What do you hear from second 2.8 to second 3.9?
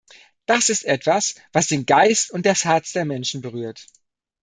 der Menschen berührt.